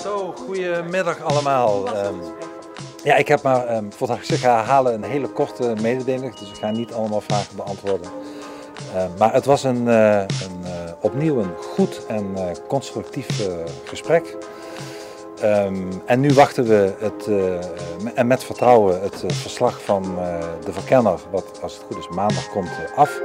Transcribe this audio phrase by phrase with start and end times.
[0.00, 1.94] Zo, goedemiddag allemaal.
[1.94, 2.14] Ehm,
[3.04, 4.62] ja, ik heb maar um, voor ik ga
[4.94, 8.10] een hele korte mededeling, dus ik ga niet allemaal vragen beantwoorden.
[8.94, 13.48] Ehm, maar het was een, uh, een uh, opnieuw een goed en uh, constructief
[13.84, 14.36] gesprek.
[16.06, 17.28] en nu wachten we het,
[18.14, 20.02] en met vertrouwen het verslag van
[20.64, 23.20] de verkenner, wat als het goed is maandag komt, af.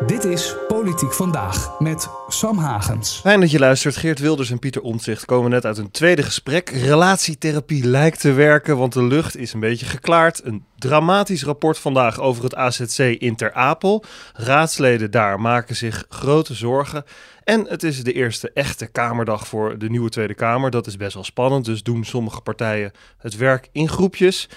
[0.00, 3.20] Dit is Politiek Vandaag met Sam Hagens.
[3.20, 3.96] Fijn dat je luistert.
[3.96, 6.70] Geert Wilders en Pieter Omtzigt komen net uit een tweede gesprek.
[6.70, 10.44] Relatietherapie lijkt te werken, want de lucht is een beetje geklaard.
[10.44, 14.04] Een dramatisch rapport vandaag over het AZC in Ter Apel.
[14.32, 17.04] Raadsleden daar maken zich grote zorgen.
[17.44, 20.70] En het is de eerste echte Kamerdag voor de nieuwe Tweede Kamer.
[20.70, 24.48] Dat is best wel spannend, dus doen sommige partijen het werk in groepjes.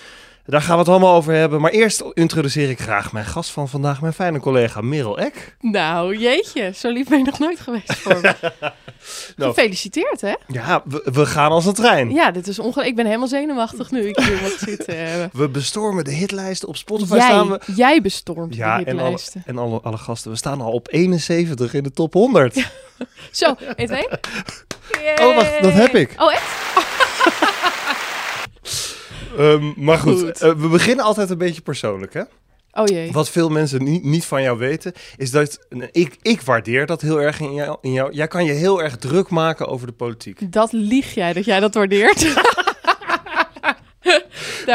[0.47, 1.61] Daar gaan we het allemaal over hebben.
[1.61, 5.55] Maar eerst introduceer ik graag mijn gast van vandaag, mijn fijne collega Merel Eck.
[5.61, 8.33] Nou, jeetje, zo lief ben je nog nooit geweest voor me.
[9.35, 10.33] nou, Gefeliciteerd, hè?
[10.47, 12.11] Ja, we, we, gaan als een trein.
[12.11, 12.87] Ja, dit is ongelooflijk.
[12.87, 15.29] Ik ben helemaal zenuwachtig nu ik hier wat zitten.
[15.33, 17.15] We bestormen de hitlijsten op Spotify.
[17.15, 17.59] Jij, staan we...
[17.75, 19.43] jij bestormt ja, de hitlijsten.
[19.45, 20.31] En, alle, en alle, alle, gasten.
[20.31, 22.55] We staan al op 71 in de top 100.
[23.31, 24.07] Zo, 1, 2.
[25.21, 26.13] Oh, wacht, dat heb ik.
[26.17, 26.96] Oh, echt?
[29.39, 30.43] Um, maar goed, goed.
[30.43, 32.21] Uh, we beginnen altijd een beetje persoonlijk, hè?
[32.71, 33.11] Oh jee.
[33.11, 35.59] Wat veel mensen niet, niet van jou weten, is dat
[35.91, 38.13] ik, ik waardeer dat heel erg in jou, in jou.
[38.13, 40.51] Jij kan je heel erg druk maken over de politiek.
[40.51, 42.25] Dat lieg jij, dat jij dat waardeert.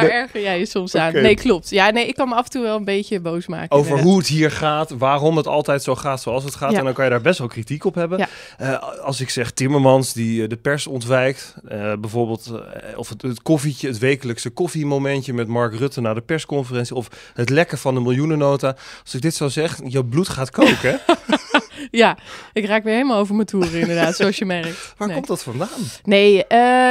[0.01, 1.13] Daar erger jij je soms aan.
[1.13, 1.71] Nee, klopt.
[1.71, 3.77] Ja, nee, ik kan me af en toe wel een beetje boos maken.
[3.77, 6.73] Over hoe het hier gaat, waarom het altijd zo gaat zoals het gaat.
[6.73, 8.29] En dan kan je daar best wel kritiek op hebben.
[8.61, 11.55] Uh, als ik zeg Timmermans die uh, de pers ontwijkt.
[11.73, 12.53] Uh, bijvoorbeeld,
[12.97, 16.97] of het, het, koffietje, het wekelijkse koffiemomentje met Mark Rutte na de persconferentie.
[16.97, 18.77] Of het lekken van de miljoenennota.
[19.03, 21.01] Als ik dit zo zeg, je bloed gaat koken.
[22.03, 22.17] ja,
[22.53, 24.95] ik raak weer helemaal over mijn toeren inderdaad, zoals je merkt.
[24.99, 25.69] Waar komt dat vandaan?
[26.05, 26.45] Nee,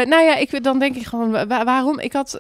[0.06, 2.00] nou ja, ik, dan denk ik gewoon, waarom?
[2.00, 2.38] Ik had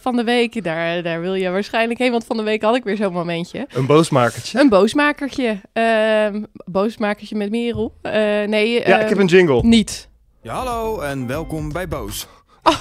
[0.00, 2.84] van de week, daar, daar wil je waarschijnlijk heen, want van de week had ik
[2.84, 3.66] weer zo'n momentje.
[3.68, 4.60] Een boosmakertje?
[4.60, 5.60] Een boosmakertje.
[5.74, 7.94] Uh, boosmakertje met Merel.
[8.02, 8.88] Uh, nee.
[8.88, 9.62] ja, ik heb een jingle.
[9.62, 10.08] Niet.
[10.42, 12.26] Ja, hallo en welkom bij Boos.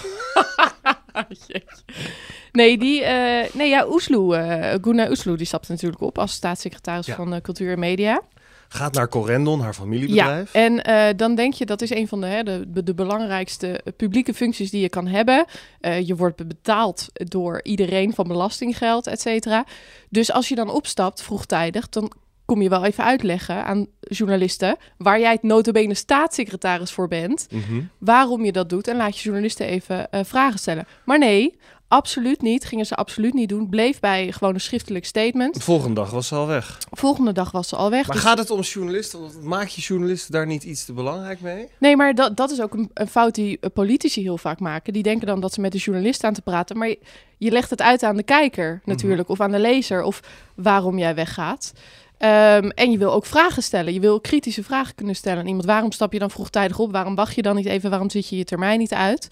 [2.51, 3.07] nee, die, uh,
[3.53, 7.79] nee, ja, Oesloe, uh, Guna Oesloe, die stapte natuurlijk op als staatssecretaris van Cultuur en
[7.79, 8.21] Media
[8.69, 10.53] gaat naar Corendon, haar familiebedrijf.
[10.53, 13.81] Ja, en uh, dan denk je dat is een van de, hè, de, de belangrijkste
[13.97, 15.45] publieke functies die je kan hebben.
[15.81, 19.65] Uh, je wordt betaald door iedereen van belastinggeld, et cetera.
[20.09, 22.11] Dus als je dan opstapt vroegtijdig, dan
[22.45, 27.63] kom je wel even uitleggen aan journalisten waar jij het notabene staatssecretaris voor bent, mm
[27.67, 27.89] -hmm.
[27.97, 30.87] waarom je dat doet en laat je journalisten even uh, vragen stellen.
[31.05, 31.57] Maar nee,
[31.89, 32.65] Absoluut niet.
[32.65, 33.69] Gingen ze absoluut niet doen.
[33.69, 35.53] Bleef bij gewoon een schriftelijk statement.
[35.53, 36.77] De volgende dag was ze al weg.
[36.91, 38.07] Volgende dag was ze al weg.
[38.07, 38.25] Maar dus...
[38.25, 39.19] gaat het om journalisten?
[39.41, 41.67] Maak je journalisten daar niet iets te belangrijk mee?
[41.77, 44.93] Nee, maar dat, dat is ook een, een fout die eh, politici heel vaak maken.
[44.93, 46.77] Die denken dan dat ze met de journalist aan te praten.
[46.77, 46.99] Maar je,
[47.37, 48.89] je legt het uit aan de kijker mhm.
[48.89, 49.29] natuurlijk.
[49.29, 50.03] Of aan de lezer.
[50.03, 50.19] Of
[50.55, 51.73] waarom jij weggaat.
[52.21, 53.93] Um, en je wil ook vragen stellen.
[53.93, 55.65] Je wil kritische vragen kunnen stellen aan iemand.
[55.65, 56.91] Waarom stap je dan vroegtijdig op?
[56.91, 57.89] Waarom wacht je dan niet even?
[57.89, 59.27] Waarom zit je je termijn niet uit?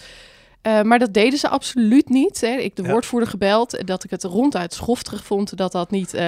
[0.67, 2.41] Uh, maar dat deden ze absoluut niet.
[2.41, 2.55] Hè.
[2.55, 2.89] Ik de ja.
[2.89, 6.13] woordvoerder gebeld dat ik het ronduit schofterig vond dat dat niet.
[6.13, 6.21] Uh,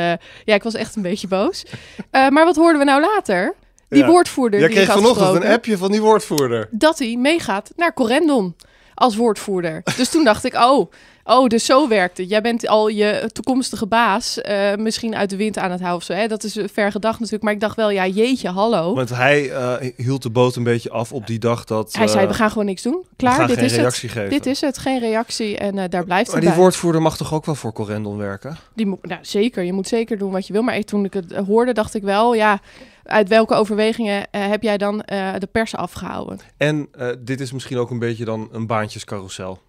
[0.44, 1.66] ja, ik was echt een beetje boos.
[2.12, 3.56] Uh, maar wat hoorden we nou later?
[3.90, 4.08] Die ja.
[4.08, 4.60] woordvoerder.
[4.60, 6.68] Jij die kreeg vanochtend een appje van die woordvoerder.
[6.72, 8.56] Dat hij meegaat naar Corendon
[9.00, 9.82] als woordvoerder.
[9.98, 10.92] Dus toen dacht ik, oh,
[11.24, 12.30] Oh, dus zo werkt het.
[12.30, 16.04] Jij bent al je toekomstige baas uh, misschien uit de wind aan het houden of
[16.04, 16.14] zo.
[16.14, 16.28] Hè?
[16.28, 17.44] Dat is ver gedacht natuurlijk.
[17.44, 18.96] Maar ik dacht wel, ja, jeetje, hallo.
[18.96, 21.94] Want hij uh, hield de boot een beetje af op die dag dat...
[21.94, 23.04] Hij zei, we gaan gewoon niks doen.
[23.16, 23.96] Klaar, dit is het.
[23.96, 24.30] Geven.
[24.30, 27.46] Dit is het, geen reactie en daar blijft maar het die woordvoerder mag toch ook
[27.46, 28.58] wel voor Corendon werken?
[28.74, 30.62] Die moet, nou, zeker, je moet zeker doen wat je wil.
[30.62, 32.60] Maar toen ik het hoorde, dacht ik wel, ja
[33.10, 36.40] uit welke overwegingen uh, heb jij dan uh, de pers afgehouden?
[36.58, 39.60] En uh, dit is misschien ook een beetje dan een baantjescarousel.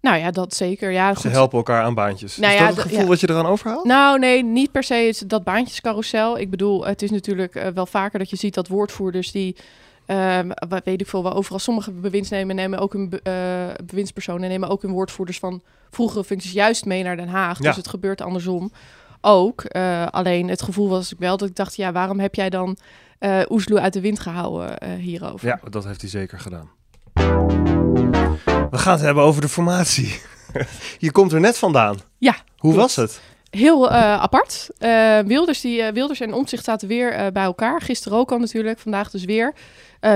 [0.00, 0.92] Nou ja, dat zeker.
[0.92, 1.20] Ja, goed.
[1.20, 2.36] Ze helpen elkaar aan baantjes.
[2.36, 3.08] Nou is ja, dat het gevoel ja.
[3.08, 3.84] dat je eraan overhaalt?
[3.84, 6.38] Nou nee, niet per se dat baantjescarousel.
[6.38, 9.56] Ik bedoel, het is natuurlijk wel vaker dat je ziet dat woordvoerders die...
[10.06, 10.38] Uh,
[10.84, 13.32] weet ik veel, wel overal sommige bewindsnemen nemen ook een uh,
[13.84, 17.58] bewindspersonen nemen ook hun woordvoerders van vroegere functies juist mee naar Den Haag.
[17.58, 17.64] Ja.
[17.64, 18.72] Dus het gebeurt andersom
[19.28, 19.64] ook.
[19.76, 22.76] Uh, alleen het gevoel was ik wel dat ik dacht, ja, waarom heb jij dan
[23.20, 25.46] uh, Oesloe uit de wind gehouden uh, hierover?
[25.46, 26.70] Ja, dat heeft hij zeker gedaan.
[28.70, 30.20] We gaan het hebben over de formatie.
[30.98, 31.96] Je komt er net vandaan.
[32.18, 32.36] Ja.
[32.56, 33.20] Hoe was het?
[33.50, 34.70] Heel uh, apart.
[34.78, 37.80] Uh, Wilders, die, uh, Wilders en Omtzigt zaten weer bij elkaar.
[37.80, 39.54] Gisteren ook al natuurlijk, vandaag dus weer.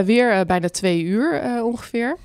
[0.04, 2.16] weer bijna twee uur ongeveer.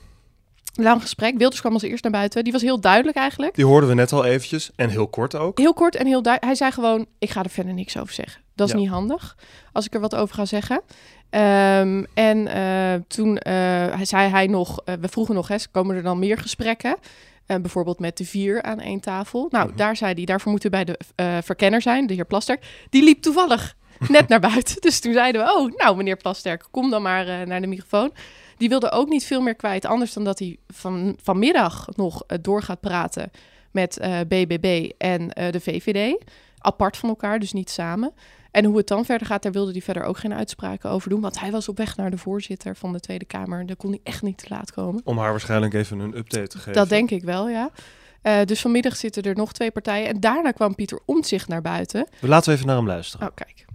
[0.78, 1.38] Lang gesprek.
[1.38, 2.44] Wilders kwam als eerst naar buiten.
[2.44, 3.56] Die was heel duidelijk eigenlijk.
[3.56, 4.72] Die hoorden we net al eventjes.
[4.76, 5.58] En heel kort ook.
[5.58, 6.44] Heel kort en heel duidelijk.
[6.46, 8.42] Hij zei gewoon, ik ga er verder niks over zeggen.
[8.56, 8.80] Dat is Ja.
[8.80, 9.36] niet handig,
[9.72, 10.82] als ik er wat over ga zeggen.
[11.30, 16.04] Ehm, en eh, toen eh, zei hij nog, eh, we vroegen nog, hè, komen er
[16.04, 16.96] dan meer gesprekken?
[17.46, 19.48] Bijvoorbeeld met de vier aan één tafel.
[19.52, 19.78] Nou, Mhm.
[19.78, 21.00] daar zei hij, daarvoor moeten we bij de
[21.44, 22.66] verkenner zijn, de heer Plasterk.
[22.90, 23.76] Die liep toevallig
[24.10, 24.82] net naar buiten.
[24.82, 28.12] Dus toen zeiden we, oh, nou meneer Plasterk, kom dan maar naar de microfoon.
[28.58, 32.38] Die wilde ook niet veel meer kwijt, anders dan dat hij van, vanmiddag nog eh,
[32.42, 33.32] door gaat praten
[33.72, 36.24] met eh, BBB en eh, de VVD.
[36.60, 38.14] Apart van elkaar, dus niet samen.
[38.52, 41.22] En hoe het dan verder gaat, daar wilde hij verder ook geen uitspraken over doen.
[41.22, 43.66] Want hij was op weg naar de voorzitter van de Tweede Kamer.
[43.66, 45.02] Daar kon hij echt niet te laat komen.
[45.04, 46.74] Om haar waarschijnlijk even een update te geven.
[46.74, 47.70] Dat denk ik wel, ja.
[48.22, 50.08] Eh, dus vanmiddag zitten er nog twee partijen.
[50.08, 52.08] En daarna kwam Pieter Omtzigt naar buiten.
[52.22, 53.28] Laten we even naar hem luisteren.
[53.28, 53.66] Oh, kijk.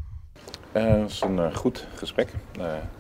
[0.73, 2.33] Eh, Het was een goed gesprek,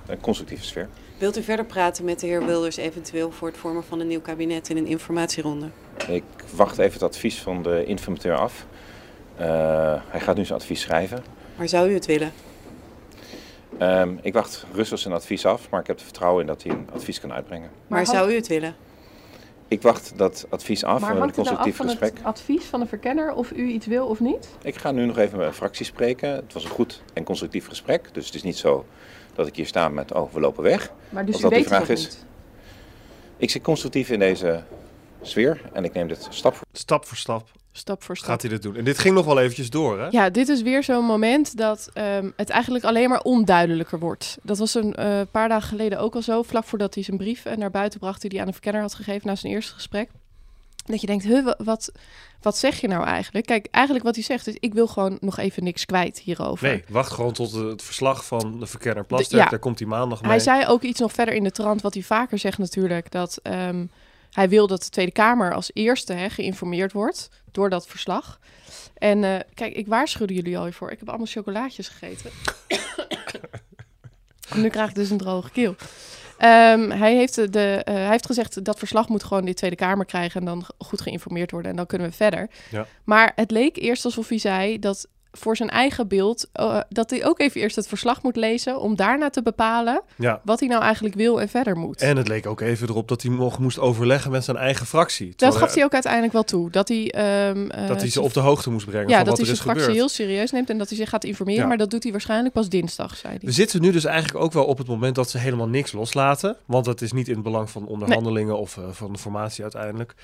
[0.06, 0.88] een constructieve sfeer.
[1.22, 4.20] Wilt u verder praten met de heer Wilders eventueel voor het vormen van een nieuw
[4.20, 5.66] kabinet in een informatieronde?
[6.08, 6.22] Ik
[6.54, 8.66] wacht even het advies van de informateur af.
[9.36, 9.46] Eh,
[10.06, 11.24] hij gaat nu zijn advies schrijven.
[11.56, 12.32] Maar zou u het willen?
[13.78, 16.72] Ehm, ik wacht rustig zijn advies af, maar ik heb er vertrouwen in dat hij
[16.72, 17.70] een advies kan uitbrengen.
[17.86, 18.74] Maar, zou u het willen?
[19.68, 22.16] Ik wacht dat advies af, maar een nou af constructief van gesprek.
[22.16, 24.48] het advies van de verkenner of u iets wil of niet?
[24.62, 26.30] Ik ga nu nog even met mijn fractie spreken.
[26.30, 28.84] Het was een goed en constructief gesprek, dus het is niet zo
[29.34, 30.92] dat ik hier sta met, oh, we lopen weg.
[31.08, 32.00] Maar dus Als u dat weet vraag is.
[32.00, 32.24] niet.
[33.36, 34.62] Ik zit constructief in deze
[35.22, 38.28] sfeer en ik neem dit stap voor Stap voor stap Stap voor stap.
[38.28, 38.76] gaat hij dit doen.
[38.76, 40.06] En dit ging nog wel eventjes door, hè?
[40.10, 44.38] Ja, dit is weer zo'n moment dat ehm, het eigenlijk alleen maar onduidelijker wordt.
[44.42, 47.44] Dat was een eh, paar dagen geleden ook al zo, vlak voordat hij zijn brief
[47.44, 50.08] eh, naar buiten bracht die hij aan de verkenner had gegeven na zijn eerste gesprek.
[50.84, 51.92] Dat je denkt, huh, wa- wat,
[52.40, 53.46] wat zeg je nou eigenlijk?
[53.46, 56.68] Kijk, eigenlijk wat hij zegt is, ik wil gewoon nog even niks kwijt hierover.
[56.68, 59.42] Nee, wacht gewoon tot het verslag van de verkenner Plasterk.
[59.42, 59.48] ja.
[59.48, 60.30] Daar komt hij maandag mee.
[60.30, 63.38] Hij zei ook iets nog verder in de trant, wat hij vaker zegt natuurlijk, dat
[63.42, 63.86] ehm,
[64.30, 68.38] hij wil dat de Tweede Kamer als eerste hè, geïnformeerd wordt door dat verslag.
[68.94, 70.90] En eh, kijk, ik waarschuwde jullie al hiervoor.
[70.90, 72.30] Ik heb allemaal chocolaatjes gegeten.
[74.54, 75.74] nu krijg ik dus een droge keel.
[76.42, 80.06] Ehm, hij, heeft de, eh, hij heeft gezegd dat verslag moet gewoon de Tweede Kamer
[80.06, 82.50] krijgen en dan goed geïnformeerd worden en dan kunnen we verder.
[82.70, 82.86] Ja.
[83.04, 87.24] Maar het leek eerst alsof hij zei dat voor zijn eigen beeld, eh, dat hij
[87.26, 90.40] ook even eerst het verslag moet lezen om daarna te bepalen Ja.
[90.44, 92.00] wat hij nou eigenlijk wil en verder moet.
[92.00, 95.32] En het leek ook even erop dat hij nog moest overleggen met zijn eigen fractie.
[95.36, 96.70] dat gaf hij ook uiteindelijk wel toe.
[96.70, 99.28] Dat hij, ehm, eh, dat hij ze op de hoogte moest brengen ja, van dat
[99.28, 100.00] wat hij zijn fractie gebeurd.
[100.00, 101.60] heel serieus neemt en dat hij zich gaat informeren.
[101.62, 101.68] Ja.
[101.68, 103.46] Maar dat doet hij waarschijnlijk pas dinsdag, zei hij.
[103.46, 106.56] We zitten nu dus eigenlijk ook wel op het moment dat ze helemaal niks loslaten.
[106.66, 110.14] Want dat is niet in het belang van onderhandelingen of eh, van de formatie uiteindelijk.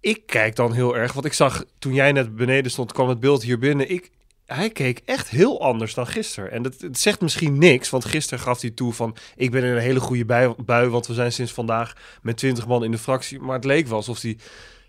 [0.00, 3.20] Ik kijk dan heel erg, want ik zag toen jij net beneden stond, kwam het
[3.20, 3.90] beeld hier binnen.
[3.90, 4.10] Ik,
[4.46, 6.50] hij keek echt heel anders dan gisteren.
[6.50, 9.16] En dat, zegt misschien niks, want gisteren gaf hij toe van...
[9.36, 12.84] ik ben in een hele goede bui, want we zijn sinds vandaag met 20 man
[12.84, 13.40] in de fractie.
[13.40, 14.36] Maar het leek wel alsof hij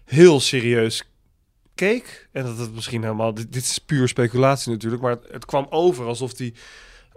[0.06, 1.04] heel serieus
[1.76, 2.28] keek.
[2.32, 3.34] En dat het misschien helemaal...
[3.34, 6.54] Dit, dit is puur speculatie natuurlijk, maar het, het kwam over alsof hij...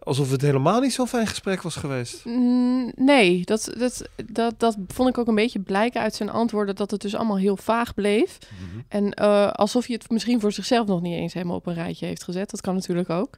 [0.03, 2.25] Alsof het helemaal niet zo'n fijn gesprek was geweest.
[2.25, 6.77] Mm, nee, dat, dat, dat, dat vond ik ook een beetje blijken uit zijn antwoorden...
[6.77, 8.39] dat het dus allemaal heel vaag bleef.
[8.89, 12.07] En eh, alsof hij het misschien voor zichzelf nog niet eens helemaal op een rijtje
[12.07, 12.51] heeft gezet.
[12.51, 13.37] Dat kan natuurlijk ook.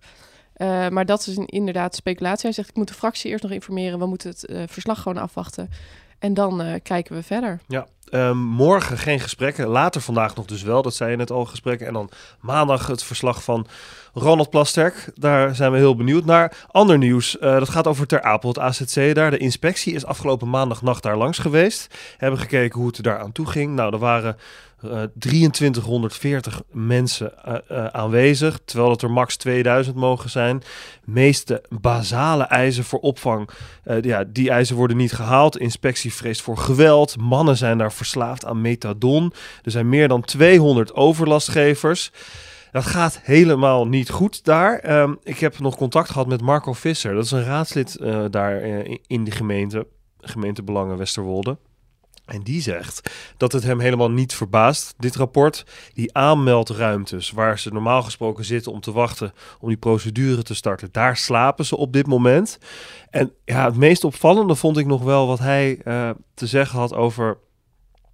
[0.53, 2.43] Eh, maar dat is een, inderdaad speculatie.
[2.43, 3.99] Hij zegt, ik moet de fractie eerst nog informeren.
[3.99, 5.71] We moeten het eh, verslag gewoon afwachten.
[6.19, 7.61] En dan kijken we verder.
[7.69, 9.67] Ja, ehm, morgen geen gesprekken.
[9.67, 10.83] Later vandaag nog dus wel.
[10.83, 11.87] Dat zei je net al, gesprekken.
[11.87, 12.11] En dan
[12.41, 13.67] maandag het verslag van
[14.15, 15.11] Ronald Plasterk.
[15.15, 16.57] Daar zijn we heel benieuwd naar.
[16.71, 19.31] Ander nieuws, eh, dat gaat over Ter Apel, het AZC daar.
[19.31, 21.95] De inspectie is afgelopen maandagnacht daar langs geweest.
[22.17, 23.75] Hebben gekeken hoe het daar aan toe ging.
[23.75, 24.37] Nou, er waren
[24.83, 30.63] eh 2340 mensen eh, eh, aanwezig, terwijl het er max 2000 mogen zijn.
[31.05, 33.49] Meeste basale eisen voor opvang,
[33.85, 35.59] eh, ja, die eisen worden niet gehaald.
[35.59, 37.17] Inspectie vreest voor geweld.
[37.19, 39.33] Mannen zijn daar verslaafd aan methadon.
[39.63, 42.11] Er zijn meer dan 200 overlastgevers.
[42.71, 44.79] Dat gaat helemaal niet goed daar.
[44.79, 47.15] Ehm, ik heb nog contact gehad met Marco Visser.
[47.15, 49.87] Dat is een raadslid eh, daar eh, in die gemeente,
[50.21, 51.59] gemeente Belangen Westerwolde.
[52.25, 55.67] En die zegt dat het hem helemaal niet verbaast, dit rapport.
[55.95, 60.89] Die aanmeldruimtes waar ze normaal gesproken zitten om te wachten om die procedure te starten,
[60.93, 62.59] daar slapen ze op dit moment.
[63.11, 66.95] En ja, het meest opvallende vond ik nog wel wat hij eh, te zeggen had
[66.95, 67.39] over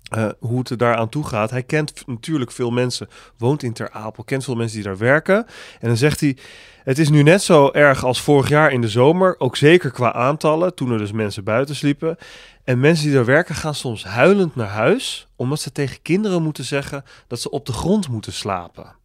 [0.09, 1.50] eh, hoe het er daar aan toe gaat.
[1.50, 5.47] Hij kent natuurlijk veel mensen, woont in Ter Apel, kent veel mensen die daar werken.
[5.81, 6.37] En dan zegt hij,
[6.85, 10.12] het is nu net zo erg als vorig jaar in de zomer, ook zeker qua
[10.12, 12.17] aantallen, toen er dus mensen buiten sliepen.
[12.65, 16.65] En mensen die daar werken gaan soms huilend naar huis, omdat ze tegen kinderen moeten
[16.65, 18.97] zeggen dat ze op de grond moeten slapen.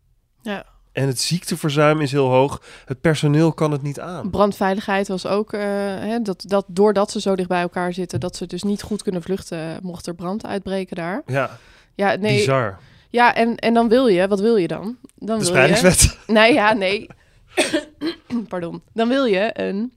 [0.42, 0.66] Ja.
[0.94, 2.62] En het ziekteverzuim is heel hoog.
[2.86, 4.30] Het personeel kan het niet aan.
[4.30, 5.62] Brandveiligheid was ook, eh,
[6.00, 9.04] hè, dat, dat doordat ze zo dicht bij elkaar zitten, dat ze dus niet goed
[9.04, 11.22] kunnen vluchten, mocht er brand uitbreken daar.
[11.26, 11.58] Ja,
[11.96, 12.38] Ja, nee.
[12.38, 12.80] bizar.
[13.10, 14.98] Ja, en, en dan wil je, wat wil je dan?
[15.16, 16.14] dan wil je.
[16.28, 17.08] Nee, ja, nee.
[18.48, 19.94] pardon, dan wil je een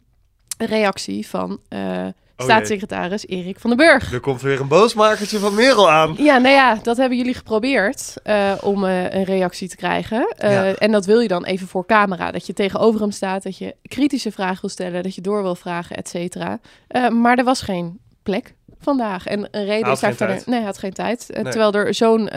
[0.59, 2.47] reactie van eh, jee.
[2.47, 4.13] staatssecretaris Erik van den Burg.
[4.13, 6.15] Er komt weer een boosmakertje van Merel aan.
[6.19, 10.35] Ja, nou ja, dat hebben jullie geprobeerd eh, om eh, een reactie te krijgen.
[10.37, 10.75] Eh, Ja.
[10.75, 12.31] En dat wil je dan even voor camera.
[12.31, 15.55] Dat je tegenover hem staat, dat je kritische vragen wil stellen, dat je door wil
[15.55, 16.59] vragen, et cetera.
[17.11, 19.27] Maar er was geen plek vandaag.
[19.27, 20.43] En een reden is daar verder...
[20.47, 21.31] Nee, hij had geen tijd.
[21.33, 21.43] Nee.
[21.43, 22.31] Terwijl er zo'n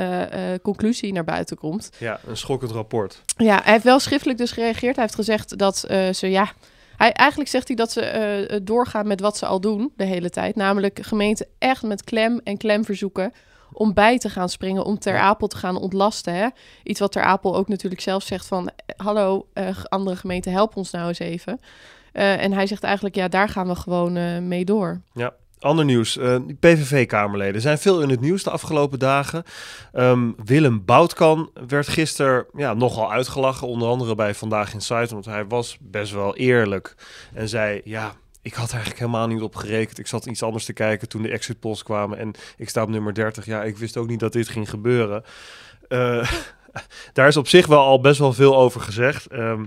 [0.61, 1.89] conclusie naar buiten komt.
[1.97, 3.21] Ja, een schokkend rapport.
[3.37, 4.95] Ja, hij heeft wel schriftelijk dus gereageerd.
[4.95, 5.77] Hij heeft gezegd dat
[6.11, 6.51] ze, ja...
[6.99, 10.29] Hij, eigenlijk zegt hij dat ze eh, doorgaan met wat ze al doen de hele
[10.29, 10.55] tijd.
[10.55, 13.33] Namelijk gemeenten echt met klem en klem verzoeken
[13.73, 16.33] om bij te gaan springen, om Ter Apel te gaan ontlasten.
[16.33, 16.47] Hè?
[16.83, 18.67] Iets wat Ter Apel ook natuurlijk zelf zegt van...
[18.67, 21.59] eh, hallo, eh, andere gemeenten, help ons nou eens even.
[22.11, 25.01] En hij zegt eigenlijk, ja, daar gaan we gewoon mee door.
[25.59, 26.17] Ander nieuws.
[26.17, 29.43] eh, die PVV-kamerleden zijn veel in het nieuws de afgelopen dagen.
[29.93, 33.67] Ehm, Willem Boutkan werd gisteren ja, nogal uitgelachen.
[33.67, 35.13] Onder andere bij Vandaag in Site.
[35.13, 36.95] Want hij was best wel eerlijk.
[37.33, 39.99] En zei, ja, ik had eigenlijk helemaal niet op gerekend.
[39.99, 42.17] Ik zat iets anders te kijken toen de exit polls kwamen.
[42.17, 43.45] En ik sta op nummer 30.
[43.45, 45.23] Ja, ik wist ook niet dat dit ging gebeuren.
[45.87, 46.31] Eh,
[47.13, 49.27] daar is op zich wel al best wel veel over gezegd.
[49.27, 49.65] Ehm,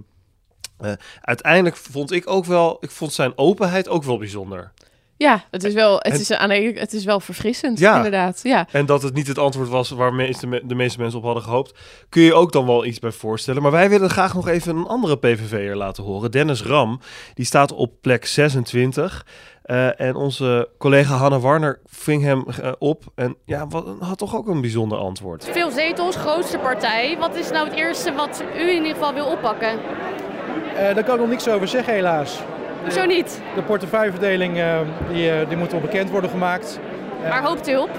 [0.78, 2.76] eh, uiteindelijk vond ik ook wel...
[2.80, 4.72] Ik vond zijn openheid ook wel bijzonder.
[5.16, 7.96] Ja, het is wel, het En- is, aan de het is wel verfrissend, Ja.
[7.96, 8.40] inderdaad.
[8.42, 8.66] Ja.
[8.72, 11.78] En dat het niet het antwoord was waar meeste, de meeste mensen op hadden gehoopt.
[12.08, 13.62] Kun je ook dan wel iets bij voorstellen.
[13.62, 16.30] Maar wij willen graag nog even een andere PVV'er laten horen.
[16.30, 17.00] Dennis Ram.
[17.34, 19.26] Die staat op plek 26.
[19.62, 23.04] Eh, en onze collega Hanne Warner ving hem eh, op.
[23.14, 25.48] En ja, wat, had toch ook een bijzonder antwoord.
[25.52, 27.16] Veel zetels, grootste partij.
[27.18, 29.68] Wat is nou het eerste wat u in ieder geval wil oppakken?
[30.76, 32.38] Eh, daar kan ik nog niks over zeggen helaas.
[32.82, 33.40] Hoezo niet?
[33.54, 34.64] De portefeuilleverdeling eh,
[35.12, 36.78] die, eh, die moet nog bekend worden gemaakt.
[37.28, 37.90] Waar hoopt u op?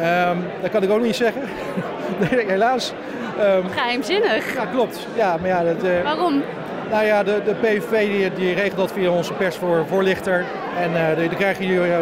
[0.00, 1.42] Ehm dat kan ik ook niet zeggen.
[2.30, 2.92] nee, helaas.
[3.38, 4.54] Ehm, Geheimzinnig.
[4.54, 5.06] ja, klopt.
[5.14, 6.42] Ja, maar ja, dat, eh, Waarom?
[6.90, 10.44] nou ja, de, de PVV die, die regelt dat via onze persvoorlichter.
[10.78, 11.92] En eh die, die krijgen jullie...
[11.92, 11.98] eh,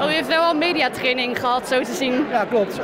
[0.00, 2.26] Oh, u heeft wel al mediatraining gehad, zo te zien.
[2.30, 2.76] ja, klopt.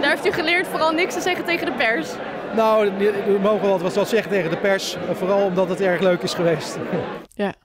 [0.00, 2.08] Daar heeft u geleerd vooral niks te zeggen tegen de pers.
[2.54, 4.96] Nou, we mogen wel wat, wat zeggen tegen de pers.
[5.12, 6.78] vooral omdat het erg leuk is geweest.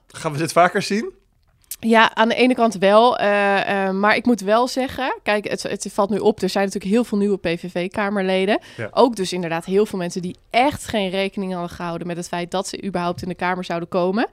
[0.08, 1.14] Gaan we dit vaker zien?
[1.80, 3.18] Ja, aan de ene kant wel.
[3.18, 6.42] eh, eh, maar ik moet wel zeggen, kijk, het, het valt nu op.
[6.42, 8.60] Er zijn natuurlijk heel veel nieuwe PVV-kamerleden.
[8.78, 8.90] Ja.
[8.92, 12.52] Ook dus inderdaad heel veel mensen die echt geen rekening hadden gehouden met het feit
[12.52, 14.28] dat ze überhaupt in de Kamer zouden komen.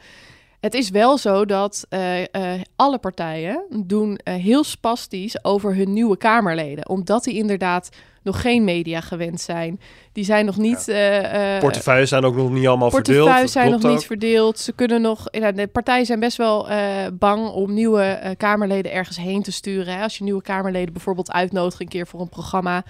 [0.60, 6.16] Het is wel zo dat eh, eh, alle partijen doen heel spastisch over hun nieuwe
[6.16, 6.88] Kamerleden.
[6.88, 7.88] Omdat die inderdaad
[8.24, 9.80] nog geen media gewend zijn.
[10.12, 10.88] Die zijn nog niet...
[10.88, 13.16] eh, eh, Portefeuilles zijn ook nog niet allemaal verdeeld.
[13.16, 14.58] Portefeuilles zijn nog niet verdeeld.
[14.58, 15.28] Ze kunnen nog.
[15.30, 16.78] Ja, de partijen zijn best wel eh,
[17.12, 19.94] bang om nieuwe Kamerleden ergens heen te sturen.
[19.94, 20.02] Hè.
[20.02, 22.84] Als je nieuwe Kamerleden bijvoorbeeld uitnodigt een keer voor een programma.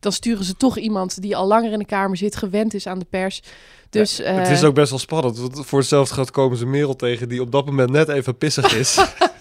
[0.00, 2.98] Dan sturen ze toch iemand die al langer in de Kamer zit, gewend is aan
[2.98, 3.42] de pers.
[3.90, 5.38] Dus Het is ook best wel spannend.
[5.38, 8.74] Want voor hetzelfde gaat komen ze Merel tegen die op dat moment net even pissig
[8.76, 8.96] is.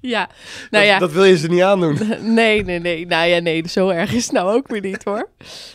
[0.14, 0.28] ja,
[0.70, 0.98] nou dat, ja.
[0.98, 1.98] dat wil je ze niet aandoen.
[2.38, 3.06] Nee, nee, nee.
[3.06, 5.28] Nou ja, nee, zo erg is het nou ook weer niet hoor.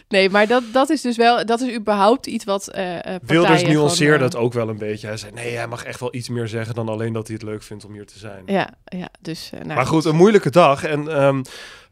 [0.08, 4.18] Nee, maar dat, dat is dus wel, dat is überhaupt iets wat partijen Wilders nuanceerde
[4.18, 5.08] eh, het ook wel een beetje.
[5.08, 7.46] Hij zei, nee, hij mag echt wel iets meer zeggen dan alleen dat hij het
[7.46, 8.44] leuk vindt om hier te zijn.
[8.46, 9.50] Ja, ja, dus...
[9.52, 10.84] nou, Maar goed, een moeilijke dag.
[10.84, 11.42] En ehm,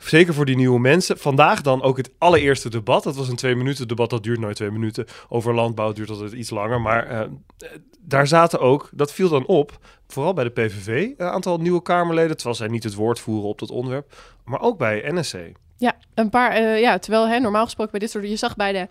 [0.10, 1.18] zeker voor die nieuwe mensen.
[1.18, 3.04] Vandaag dan ook het allereerste debat.
[3.04, 4.10] Dat was een twee minuten debat.
[4.10, 5.06] Dat duurt nooit twee minuten.
[5.30, 6.82] Over landbouw duurt altijd iets langer.
[6.82, 7.28] Maar eh,
[8.00, 12.36] daar zaten ook, dat viel dan op, vooral bij de PVV, een aantal nieuwe Kamerleden.
[12.36, 14.14] Terwijl zij niet het woord voeren op dat onderwerp.
[14.46, 15.36] Maar ook bij NSC.
[15.78, 16.52] Ja, een paar.
[16.52, 18.28] eh, ja, terwijl hè, normaal gesproken bij dit soort.
[18.30, 18.88] Je zag bij de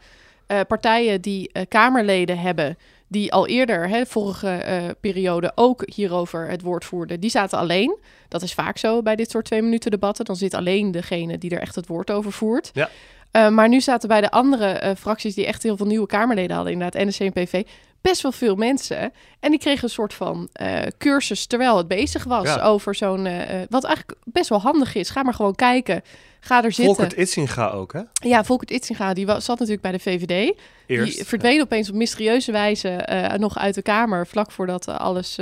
[0.47, 2.79] eh, partijen die eh, Kamerleden hebben.
[3.11, 7.21] Die al eerder, hè, vorige eh, periode, ook hierover het woord voerden.
[7.21, 7.99] die zaten alleen.
[8.29, 10.25] Dat is vaak zo bij dit soort twee minuten debatten.
[10.25, 12.71] Dan zit alleen degene die er echt het woord over voert.
[12.73, 12.89] Ja.
[13.31, 16.57] Eh, maar nu zaten bij de andere eh, fracties die echt heel veel nieuwe Kamerleden
[16.57, 17.63] hadden, inderdaad, NSC en PV,
[18.01, 19.13] best wel veel mensen.
[19.41, 22.63] En die kregen een soort van eh, cursus terwijl het bezig was Ja.
[22.63, 23.27] over zo'n.
[23.27, 25.11] eh, eh, wat eigenlijk best wel handig is.
[25.11, 26.03] Ga maar gewoon kijken.
[26.41, 26.95] Ga er zitten.
[26.95, 28.01] Volkert Itzinga ook, hè?
[28.13, 30.55] Ja, Volkert Itzinga, die wa- zat natuurlijk bij de VVD.
[30.87, 31.17] Eerst.
[31.17, 34.27] Die verdween opeens op mysterieuze wijze nog uit de Kamer...
[34.27, 35.39] vlak voordat alles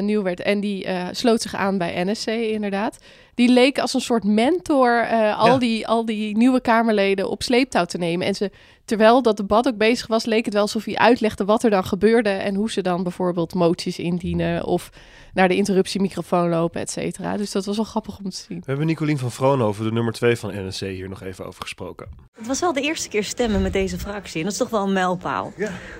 [0.00, 0.40] nieuw werd.
[0.40, 2.98] En die sloot zich aan bij NSC, inderdaad.
[3.34, 5.58] Die leek als een soort mentor eh, al, Ja.
[5.58, 8.26] die, al die nieuwe Kamerleden op sleeptouw te nemen.
[8.26, 8.50] En ze,
[8.84, 10.24] terwijl dat debat ook bezig was...
[10.24, 12.28] leek het wel alsof hij uitlegde wat er dan gebeurde...
[12.30, 14.64] en hoe ze dan bijvoorbeeld moties indienen...
[14.64, 14.90] of
[15.34, 17.36] naar de interruptiemicrofoon lopen, et cetera.
[17.36, 18.58] Dus dat was wel grappig om te zien.
[18.58, 22.06] We hebben Nicolien van Vroonhoven, de nummer twee van NSC, hier nog even over gesproken.
[22.34, 24.38] Het was wel de eerste keer stemmen met deze fractie.
[24.38, 25.52] En dat is toch wel een mijlpaal.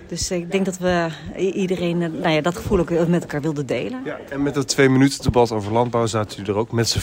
[0.09, 3.67] Dus ik denk dat we iedereen eh, nou ja, dat gevoel ook met elkaar wilden
[3.67, 4.01] delen.
[4.05, 6.99] Ja, en met het twee minuten debat over landbouw zaten u er ook met z'n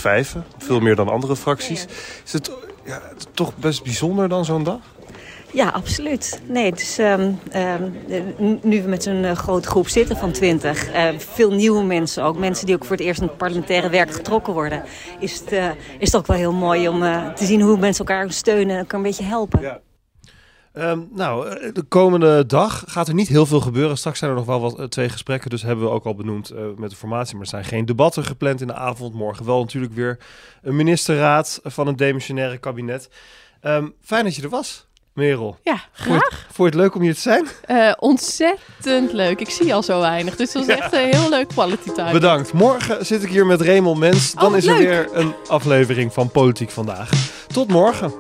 [0.58, 1.86] Veel meer dan andere fracties.
[2.26, 2.52] Is het
[2.86, 3.02] ja,
[3.34, 4.80] toch best bijzonder dan zo'n dag?
[5.54, 6.42] Ja, absoluut.
[6.46, 7.40] Nee, dus um,
[8.62, 12.38] nu we met zo'n uh, grote groep zitten van twintig, uh, veel nieuwe mensen ook,
[12.38, 14.84] mensen die ook voor het eerst in het parlementaire werk getrokken worden,
[15.20, 15.66] is het, uh,
[16.00, 17.00] is het ook wel heel mooi om
[17.36, 19.62] te zien hoe mensen elkaar steunen en elkaar een beetje helpen.
[19.62, 19.80] Ja.
[20.74, 23.98] Um, nou, de komende dag gaat er niet heel veel gebeuren.
[23.98, 26.90] Straks zijn er nog wel wat, twee gesprekken, dus hebben we ook al benoemd met
[26.90, 27.34] de formatie.
[27.34, 29.14] Maar er zijn geen debatten gepland in de avond.
[29.14, 30.18] Morgen wel natuurlijk weer
[30.62, 33.10] een ministerraad van een demissionaire kabinet.
[33.62, 34.90] Um, fijn dat je er was.
[35.14, 35.58] Merel.
[35.64, 36.46] Ja, graag.
[36.52, 37.48] Vond je het leuk om hier te zijn?
[37.68, 39.40] Uh, ontzettend leuk.
[39.40, 40.36] Ik zie al zo weinig.
[40.36, 42.12] Dus het was echt een heel leuk quality time.
[42.12, 42.54] Bedankt.
[42.54, 44.34] Morgen zit ik hier met Raymond Mens.
[44.34, 44.76] Dan oh, is leuk.
[44.76, 47.10] er weer een aflevering van Politiek Vandaag.
[47.48, 48.14] Tot morgen.